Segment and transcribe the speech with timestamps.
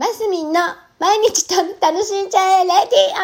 [0.00, 0.60] マスミンの
[0.98, 3.20] 毎日と楽しんじゃえレディ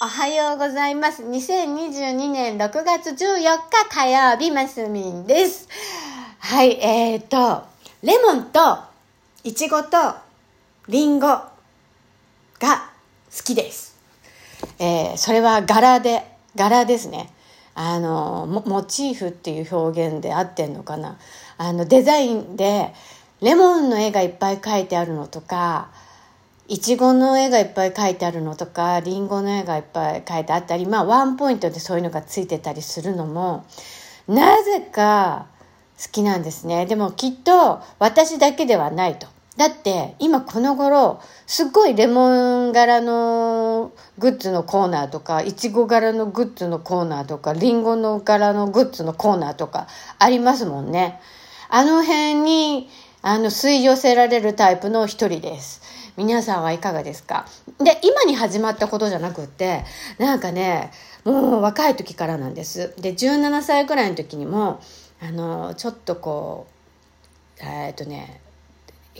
[0.00, 1.22] オおはようございます。
[1.22, 5.68] 2022年6月14日火曜日、マスミンです。
[6.38, 7.66] はい、えーと、
[8.02, 8.78] レモンと、
[9.44, 9.98] イチゴと、
[10.88, 11.50] リンゴが
[12.58, 13.98] 好きです。
[14.78, 16.24] えーそれは柄で、
[16.56, 17.34] 柄ですね。
[17.80, 21.16] あの、モチーフっていう表現で合ってんのかな。
[21.58, 22.92] あの、デザインで、
[23.40, 25.88] レモンの絵がいっぱい描いてあるのとか、
[26.66, 33.64] いちごの絵がいっぱい描いてあるのとか、りんごの絵がいっぱい描いてあったり、まあワンポイントでそういうのがついてたりするのも、
[34.26, 35.46] なぜか
[36.02, 36.84] 好きなんですね。
[36.86, 39.28] でもきっと私だけではないと。
[39.58, 49.88] だって今この頃、すっごいレモン柄のグッズのコーナーとか、いちご柄のグッズのコーナーとか、りんごの柄のグッズのコーナーとか
[50.20, 51.20] ありますもんね。
[51.68, 52.88] あの辺に、
[53.20, 55.82] あの、吸い寄せられるタイプの一人です。
[56.16, 57.44] 皆さんはいかがですか？
[57.80, 59.84] で、今に始まったことじゃなくって、
[60.18, 60.92] なんかね、
[61.24, 62.94] もう若い時からなんです。
[63.00, 64.80] で、17歳くらいの時にも、
[65.20, 66.68] あの、ちょっとこ
[67.60, 68.40] う、えーっとね、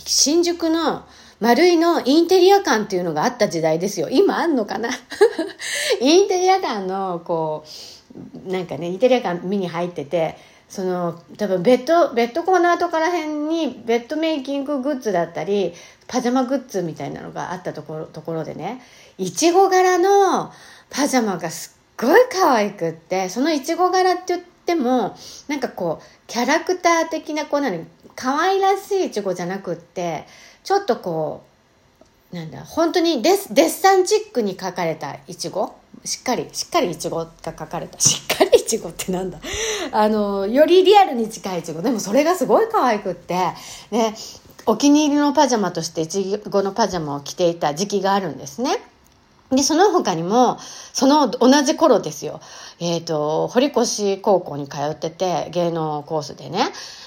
[0.04, 1.04] 新宿の
[1.40, 4.08] 丸いのインテリア館っていうのがあった時代ですよ。
[4.10, 4.90] 今あんのかな？
[6.00, 7.64] インテリア館のこ
[8.46, 10.36] う、なんかね、インテリア館見に入ってて、
[10.68, 15.74] その多分ベッド、ベッドコーナーとから辺にベッドメイキンググッズだったり、
[16.08, 18.82] パジャマグッズみたいなのがあったところ、ところでね、
[19.16, 20.52] いちご柄の
[20.90, 25.16] パジャマがすっごい可愛くって、そのいちご柄って言っても、
[25.48, 30.26] なんかこう、キャラクター的なこうなの、可愛らしいいちごじゃなくって、
[30.64, 31.44] ちょっとこ
[32.32, 37.98] う、なんだ、本当にデッデッサンチックに描かれたいちごしっかり、しっかりいちごが描かれた。
[37.98, 39.40] しっかりいちごってなんだ？
[39.92, 41.80] あの、よりリアルに近いいちご。
[41.80, 43.34] でもそれがすごい可愛くって、
[43.90, 44.14] ね、
[44.66, 48.78] お気に入りのパジャマとしていちごのパジャマを着ていた時期があるんですね。
[49.50, 50.58] で、その他にも、
[50.92, 52.40] その同じ頃ですよ。
[52.80, 56.64] えっ、と、堀越高校に通ってて、芸能コースでね、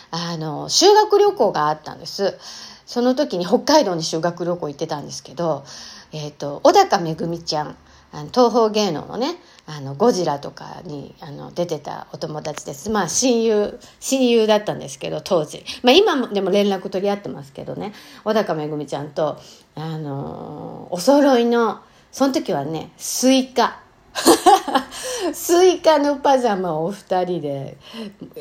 [0.10, 2.38] あの、修学旅行があったんです。
[2.86, 5.64] その時に北海道に修学旅行行ってたんですけど、
[6.12, 7.78] えっ、と、小高めぐみちゃん、
[8.12, 9.36] あの東方芸能のね、
[9.68, 12.90] あの、ゴジラとかにあの出てたお友達です。
[12.90, 15.64] まあ、親友、親友だったんですけど、当時。
[15.84, 17.94] まあ、今もでも連絡取り合ってますけどね、
[18.26, 19.40] 小高めぐみちゃんと、
[19.76, 21.80] あのお揃いの、
[22.12, 23.80] その時はね、スイカ。
[25.34, 27.78] スイカのパジャマをお二人で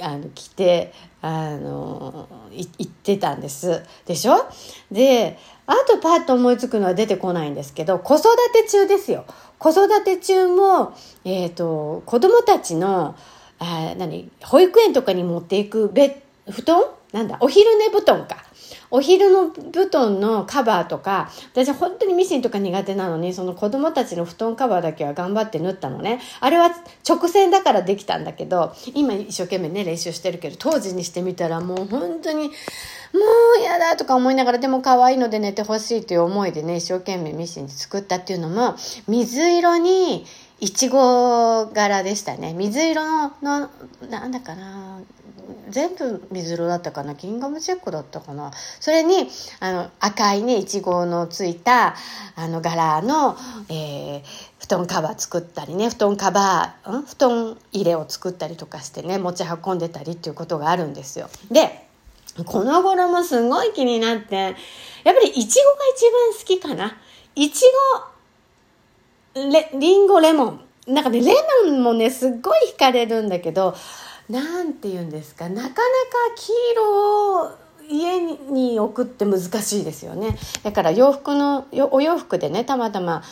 [0.00, 0.92] あの着て
[1.22, 3.82] あの行ってたんです。
[4.04, 4.46] でしょ？
[4.90, 9.24] であとパッと思いつくのは出てこないんですけど子育て中ですよ。
[9.58, 10.92] 子育て中も、
[11.24, 13.14] えー、と子供たちの
[13.60, 16.82] あ何保育園とかに持っていくベ布団？
[17.12, 17.36] なんだ？
[17.40, 18.44] お昼寝布団か。
[18.90, 26.20] お昼の布団のカバーとか、私本当にミシンとか苦手なのに、その子供たちの布団カバーだけは頑張って縫ったのね。
[26.40, 26.70] あれは
[27.08, 32.50] 直線だからできたんだけど、今一生懸命ね、練習してるけど、当時にしてみたらもう本当に、も
[33.58, 38.74] う嫌だとか思いながら、でも可愛いので寝てほしいという思いでね、一生懸命ミシン作ったっていうのも、
[39.06, 40.26] 水色に、
[40.60, 42.52] いちご柄でしたね。
[42.54, 43.70] 水色の、の
[44.10, 45.00] なんだかな、
[45.70, 49.28] 全部水色だったかなギンガムチェックだったかなそれに
[49.60, 51.94] あの赤いねいちごのついた
[52.36, 53.36] あの柄の、
[53.68, 54.22] えー
[54.60, 57.02] 布団カバー作ったりね布団カバー、ん？
[57.02, 61.28] 布団入れを作ったりとかしてね持ち運んでたりっていうことがあるんですよ。
[61.50, 61.88] で
[62.44, 66.96] この頃もすごい気になってやっぱりいちごが一番好きかな。
[67.34, 68.19] いちご
[69.34, 70.60] レリンゴレモン。
[70.86, 71.32] なんかねレ
[71.64, 73.76] モンもねすっごい惹かれるんだけど
[74.28, 75.78] なんて言うんですかなかなか
[76.36, 77.50] 黄色を
[77.88, 80.36] 家に置くって難しいですよね。
[80.62, 83.22] だから洋服のお洋服でねたまたま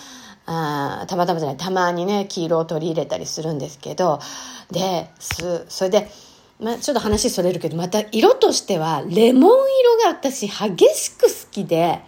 [0.47, 4.19] あたまたまじゃないたまにね黄色を取り入れたりするんですけど
[4.71, 6.09] ですそれで、
[6.59, 12.01] まあ、ちょっと話それるけどまた色としてはレモン色が私激しく好きで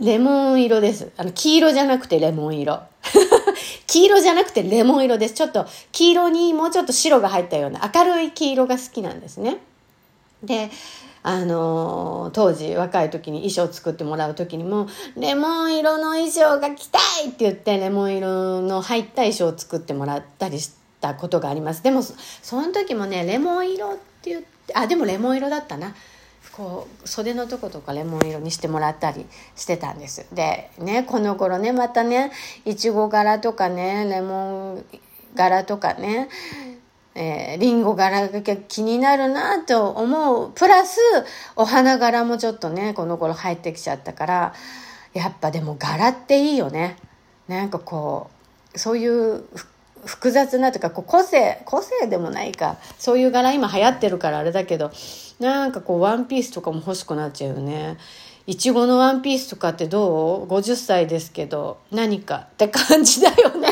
[0.00, 1.10] レモン色です。
[1.16, 2.91] あの黄色じゃなくてレモン色。
[3.92, 5.34] 黄色じゃなくてレモン色です。
[5.34, 9.58] ちょっと黄色にもうちょっと白が入ったような明るい黄色が好きなんですね。
[10.42, 10.70] で、
[11.22, 20.72] あのー当時若い時に衣装作ってもらう時にも、レモン色の衣装が着たいって言って、レモン色の入った衣装を作ってもらったりし
[21.02, 21.82] たことがあります。
[21.82, 25.94] でも、そその時もね、レモン色って言って、あ、でもレモン色だったな。
[26.50, 32.32] こう袖のとことかレモン色にしてもらったりしてたんですでねこの頃ねまたね
[32.64, 34.84] いちご柄とかねレモン
[35.34, 36.28] 柄とかね
[37.14, 40.52] えー、リンゴ柄が気になるなと思う。
[40.52, 40.98] プラス、
[41.56, 44.54] お花柄もちょっとね、この頃入ってきちゃったから、
[45.12, 46.96] やっぱでも柄っていいよね。
[47.48, 48.30] なんかこ
[48.74, 49.44] う、そういう
[50.04, 52.76] 複雑なというか、こう個性、個性でもないか。
[52.98, 54.90] そういう柄今流行ってるからあれだけど、
[55.38, 57.96] なんかこうワンピースとかも欲しくなっちゃうよね。
[58.46, 63.68] いちごのワンピースとかってどう ?50 歳ですけど、何かって感じだよね。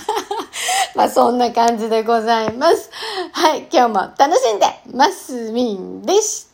[0.94, 2.90] まあそんな感じでございます。
[3.32, 6.47] はい、今日も楽しんでますみんでした。